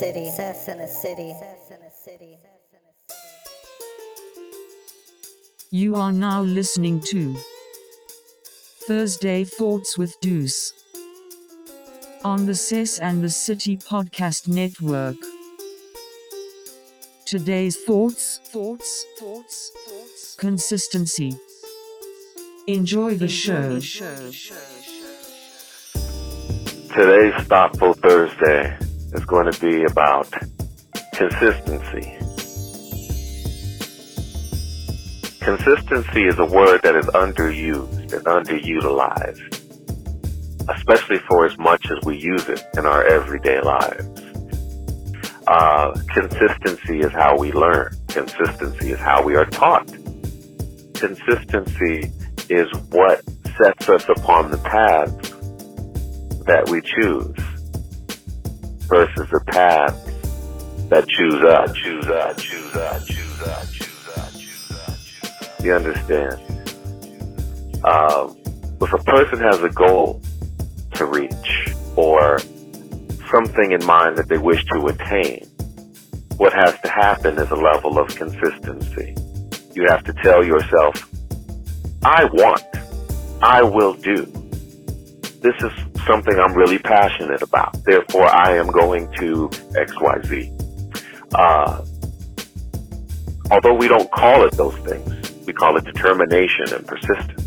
[0.00, 1.34] Sess in a city.
[5.70, 7.36] You are now listening to
[8.88, 10.72] Thursday Thoughts with Deuce
[12.24, 15.16] on the Cess and the City Podcast Network.
[17.26, 21.36] Today's thoughts, thoughts, thoughts, thoughts, consistency.
[22.66, 23.78] Enjoy the show.
[26.94, 28.78] Today's Thoughtful Thursday
[29.12, 30.30] is going to be about
[31.12, 32.16] consistency.
[35.40, 39.58] Consistency is a word that is underused and underutilized,
[40.68, 44.08] especially for as much as we use it in our everyday lives.
[45.46, 47.92] Uh, consistency is how we learn.
[48.08, 49.88] Consistency is how we are taught.
[50.94, 52.12] Consistency
[52.48, 53.24] is what
[53.60, 55.30] sets us upon the paths
[56.46, 57.49] that we choose
[58.90, 59.94] versus the path
[60.90, 65.64] that choose us, choose us, choose us, choose us, choose us, choose choose.
[65.64, 66.34] You understand?
[67.84, 68.36] Um,
[68.82, 70.20] if a person has a goal
[70.94, 72.40] to reach or
[73.30, 75.46] something in mind that they wish to attain,
[76.36, 79.14] what has to happen is a level of consistency.
[79.74, 81.08] You have to tell yourself,
[82.02, 82.64] I want,
[83.40, 84.26] I will do.
[85.42, 87.82] This is something I'm really passionate about.
[87.84, 90.56] Therefore, I am going to XYZ.
[91.34, 91.84] Uh,
[93.50, 97.42] although we don't call it those things, we call it determination and persistence.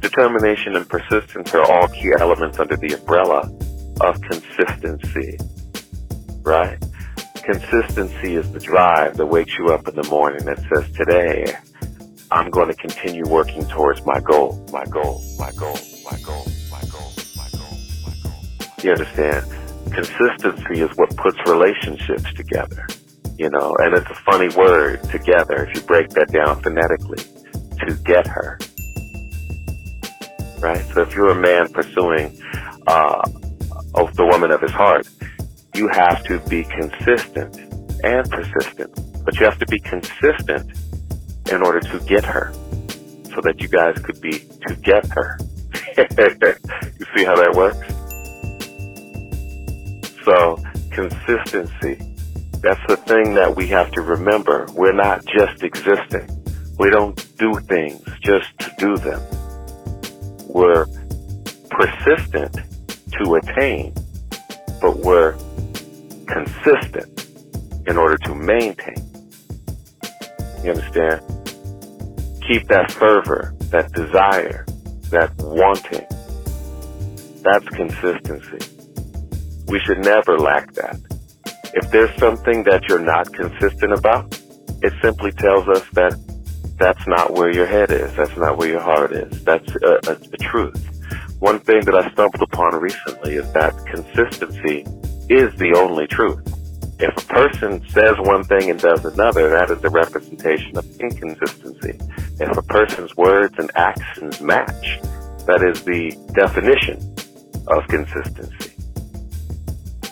[0.00, 3.50] Determination and persistence are all key elements under the umbrella
[4.00, 5.38] of consistency,
[6.42, 6.78] right?
[7.42, 11.56] Consistency is the drive that wakes you up in the morning that says, today,
[12.30, 15.78] I'm going to continue working towards my goal, my goal, my goal,
[16.10, 16.46] my goal.
[18.84, 19.46] You understand?
[19.94, 22.86] Consistency is what puts relationships together.
[23.38, 27.24] You know, and it's a funny word, together, if you break that down phonetically,
[27.80, 28.58] to get her.
[30.60, 30.84] Right?
[30.92, 32.38] So if you're a man pursuing
[32.86, 35.08] uh, the woman of his heart,
[35.74, 37.56] you have to be consistent
[38.04, 39.24] and persistent.
[39.24, 40.70] But you have to be consistent
[41.50, 45.38] in order to get her so that you guys could be together.
[45.96, 47.93] you see how that works?
[50.94, 52.14] Consistency,
[52.60, 54.66] that's the thing that we have to remember.
[54.72, 56.28] We're not just existing.
[56.78, 59.20] We don't do things just to do them.
[60.48, 60.86] We're
[61.70, 62.56] persistent
[63.18, 63.94] to attain,
[64.80, 65.32] but we're
[66.26, 67.26] consistent
[67.86, 69.10] in order to maintain.
[70.62, 71.20] You understand?
[72.48, 74.64] Keep that fervor, that desire,
[75.10, 76.06] that wanting.
[77.42, 78.83] That's consistency.
[79.74, 81.00] We should never lack that.
[81.74, 84.32] If there's something that you're not consistent about,
[84.84, 86.14] it simply tells us that
[86.78, 88.14] that's not where your head is.
[88.14, 89.42] That's not where your heart is.
[89.42, 90.78] That's a, a, a truth.
[91.40, 94.86] One thing that I stumbled upon recently is that consistency
[95.28, 96.46] is the only truth.
[97.00, 101.98] If a person says one thing and does another, that is the representation of inconsistency.
[102.38, 105.00] If a person's words and actions match,
[105.48, 107.16] that is the definition
[107.66, 108.63] of consistency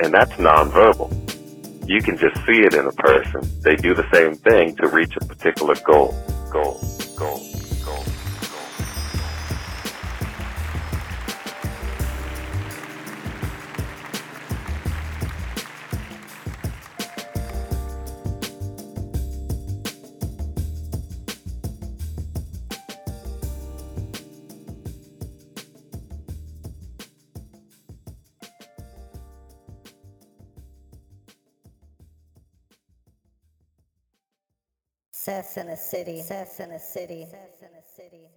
[0.00, 1.10] and that's nonverbal.
[1.88, 3.42] You can just see it in a person.
[3.62, 6.14] They do the same thing to reach a particular goal.
[6.50, 6.80] Goal.
[7.16, 7.45] Goal.
[35.26, 36.22] Sess in a city.
[36.22, 37.26] Sess in a city.
[37.28, 38.28] Sess in a city.